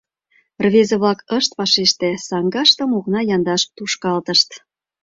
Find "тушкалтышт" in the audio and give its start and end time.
3.75-4.49